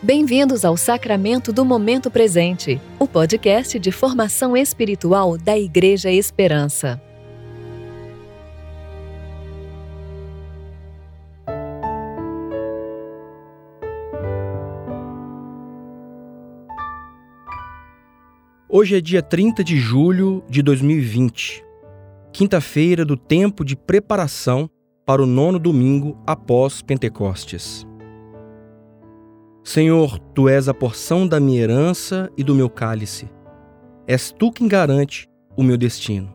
[0.00, 7.02] Bem-vindos ao Sacramento do Momento Presente, o podcast de formação espiritual da Igreja Esperança.
[18.68, 21.64] Hoje é dia 30 de julho de 2020,
[22.32, 24.70] quinta-feira do tempo de preparação
[25.04, 27.87] para o nono domingo após Pentecostes.
[29.68, 33.28] Senhor, tu és a porção da minha herança e do meu cálice.
[34.06, 35.28] És tu quem garante
[35.58, 36.34] o meu destino.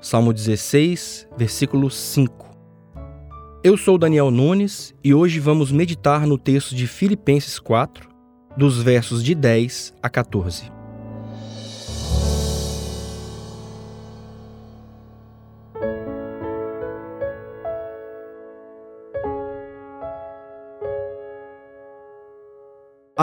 [0.00, 2.50] Salmo 16, versículo 5.
[3.62, 8.08] Eu sou Daniel Nunes e hoje vamos meditar no texto de Filipenses 4,
[8.56, 10.73] dos versos de 10 a 14.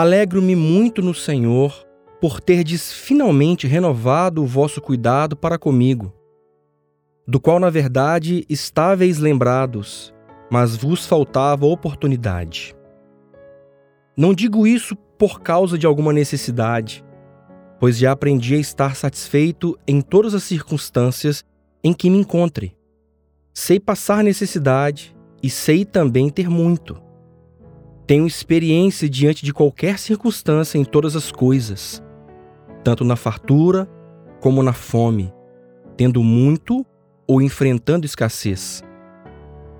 [0.02, 1.86] Alegro-me muito no Senhor
[2.20, 6.12] por terdes finalmente renovado o vosso cuidado para comigo,
[7.24, 10.12] do qual, na verdade, estáveis lembrados,
[10.50, 12.74] mas vos faltava oportunidade.
[14.16, 17.04] Não digo isso por causa de alguma necessidade,
[17.78, 21.44] pois já aprendi a estar satisfeito em todas as circunstâncias
[21.80, 22.76] em que me encontre.
[23.54, 27.11] Sei passar necessidade e sei também ter muito.
[28.12, 32.02] Tenho experiência diante de qualquer circunstância em todas as coisas,
[32.84, 33.88] tanto na fartura
[34.38, 35.32] como na fome,
[35.96, 36.84] tendo muito
[37.26, 38.82] ou enfrentando escassez.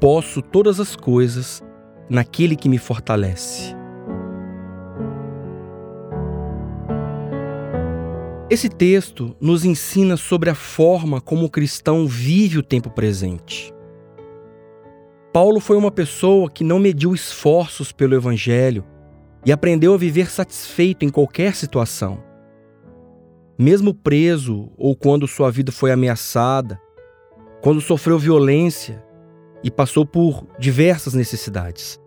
[0.00, 1.62] Posso todas as coisas
[2.08, 3.76] naquele que me fortalece.
[8.48, 13.74] Esse texto nos ensina sobre a forma como o cristão vive o tempo presente.
[15.32, 18.84] Paulo foi uma pessoa que não mediu esforços pelo Evangelho
[19.46, 22.22] e aprendeu a viver satisfeito em qualquer situação.
[23.58, 26.78] Mesmo preso ou quando sua vida foi ameaçada,
[27.62, 29.02] quando sofreu violência
[29.64, 31.98] e passou por diversas necessidades.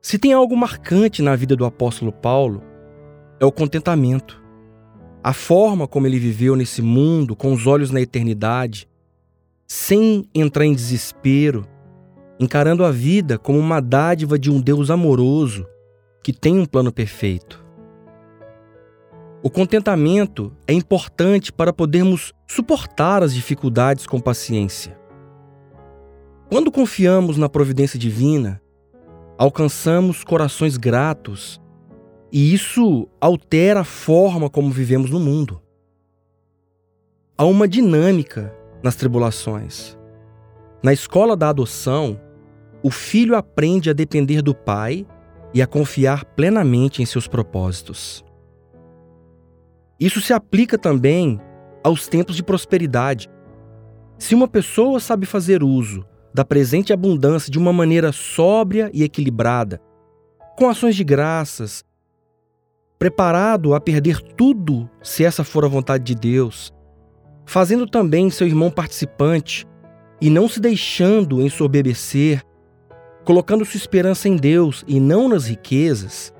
[0.00, 2.62] Se tem algo marcante na vida do apóstolo Paulo,
[3.40, 4.40] é o contentamento.
[5.24, 8.88] A forma como ele viveu nesse mundo, com os olhos na eternidade,
[9.74, 11.66] sem entrar em desespero,
[12.38, 15.66] encarando a vida como uma dádiva de um Deus amoroso
[16.22, 17.64] que tem um plano perfeito.
[19.42, 24.94] O contentamento é importante para podermos suportar as dificuldades com paciência.
[26.50, 28.60] Quando confiamos na providência divina,
[29.38, 31.58] alcançamos corações gratos
[32.30, 35.62] e isso altera a forma como vivemos no mundo.
[37.38, 39.96] Há uma dinâmica nas tribulações.
[40.82, 42.20] Na escola da adoção,
[42.82, 45.06] o filho aprende a depender do pai
[45.54, 48.24] e a confiar plenamente em seus propósitos.
[50.00, 51.40] Isso se aplica também
[51.84, 53.30] aos tempos de prosperidade.
[54.18, 56.04] Se uma pessoa sabe fazer uso
[56.34, 59.80] da presente abundância de uma maneira sóbria e equilibrada,
[60.56, 61.84] com ações de graças,
[62.98, 66.72] preparado a perder tudo se essa for a vontade de Deus,
[67.44, 69.66] fazendo também seu irmão participante
[70.20, 72.42] e não se deixando ensoberbecer,
[73.24, 76.32] colocando sua esperança em Deus e não nas riquezas,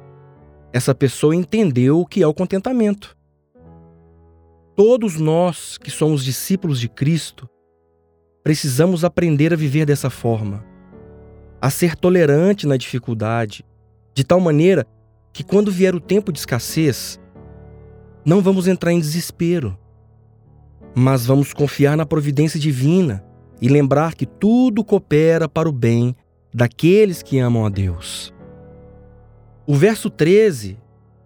[0.72, 3.16] essa pessoa entendeu o que é o contentamento.
[4.74, 7.48] Todos nós que somos discípulos de Cristo
[8.42, 10.64] precisamos aprender a viver dessa forma,
[11.60, 13.64] a ser tolerante na dificuldade,
[14.14, 14.86] de tal maneira
[15.32, 17.20] que quando vier o tempo de escassez,
[18.24, 19.78] não vamos entrar em desespero,
[20.94, 23.24] mas vamos confiar na providência divina
[23.60, 26.14] e lembrar que tudo coopera para o bem
[26.52, 28.32] daqueles que amam a Deus.
[29.66, 30.78] O verso 13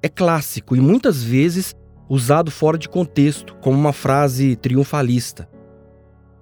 [0.02, 1.74] é clássico e muitas vezes
[2.08, 5.48] usado fora de contexto, como uma frase triunfalista.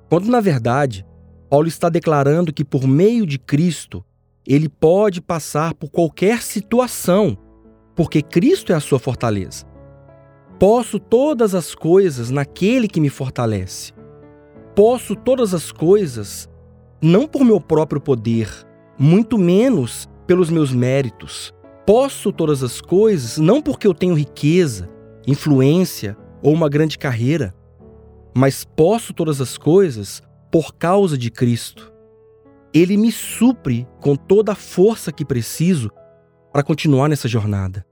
[0.08, 1.06] Quando, na verdade,
[1.48, 4.04] Paulo está declarando que por meio de Cristo
[4.46, 7.38] ele pode passar por qualquer situação,
[7.94, 9.64] porque Cristo é a sua fortaleza.
[10.58, 13.92] Posso todas as coisas naquele que me fortalece.
[14.74, 16.48] Posso todas as coisas
[17.02, 18.48] não por meu próprio poder,
[18.98, 21.52] muito menos pelos meus méritos.
[21.84, 24.88] Posso todas as coisas não porque eu tenho riqueza,
[25.26, 27.54] influência ou uma grande carreira,
[28.34, 31.92] mas posso todas as coisas por causa de Cristo.
[32.72, 35.90] Ele me supre com toda a força que preciso
[36.52, 37.84] para continuar nessa jornada.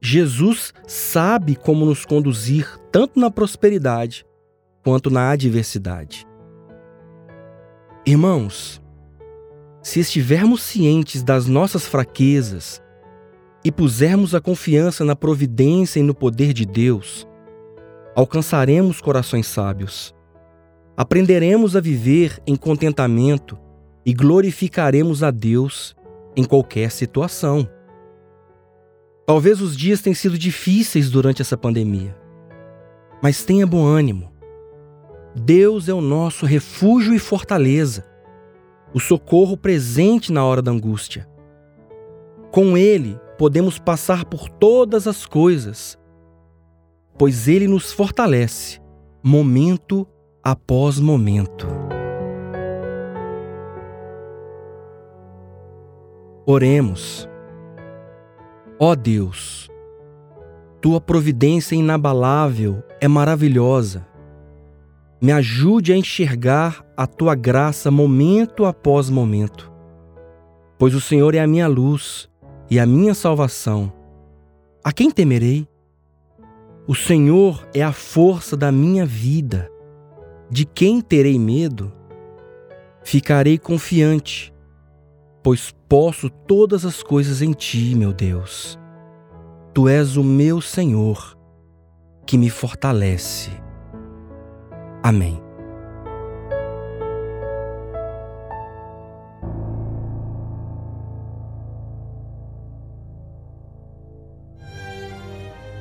[0.00, 4.24] Jesus sabe como nos conduzir tanto na prosperidade
[4.82, 6.26] quanto na adversidade.
[8.06, 8.80] Irmãos,
[9.82, 12.82] se estivermos cientes das nossas fraquezas
[13.62, 17.28] e pusermos a confiança na providência e no poder de Deus,
[18.14, 20.14] alcançaremos corações sábios.
[20.96, 23.58] Aprenderemos a viver em contentamento
[24.04, 25.94] e glorificaremos a Deus
[26.34, 27.68] em qualquer situação.
[29.30, 32.16] Talvez os dias tenham sido difíceis durante essa pandemia,
[33.22, 34.28] mas tenha bom ânimo.
[35.36, 38.04] Deus é o nosso refúgio e fortaleza,
[38.92, 41.28] o socorro presente na hora da angústia.
[42.50, 45.96] Com Ele podemos passar por todas as coisas,
[47.16, 48.80] pois Ele nos fortalece,
[49.22, 50.08] momento
[50.42, 51.68] após momento.
[56.44, 57.29] Oremos.
[58.82, 59.68] Ó Deus,
[60.80, 64.08] tua providência inabalável é maravilhosa.
[65.20, 69.70] Me ajude a enxergar a tua graça momento após momento,
[70.78, 72.26] pois o Senhor é a minha luz
[72.70, 73.92] e a minha salvação.
[74.82, 75.68] A quem temerei?
[76.88, 79.70] O Senhor é a força da minha vida.
[80.50, 81.92] De quem terei medo?
[83.04, 84.49] Ficarei confiante
[85.42, 88.78] pois posso todas as coisas em ti, meu Deus.
[89.72, 91.36] Tu és o meu Senhor,
[92.26, 93.50] que me fortalece.
[95.02, 95.40] Amém.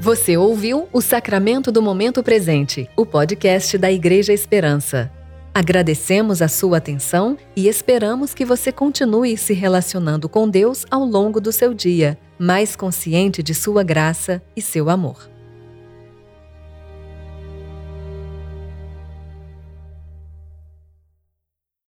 [0.01, 5.11] Você ouviu o Sacramento do Momento Presente, o podcast da Igreja Esperança.
[5.53, 11.41] Agradecemos a sua atenção e esperamos que você continue se relacionando com Deus ao longo
[11.41, 15.38] do seu dia, mais consciente de sua graça e seu amor.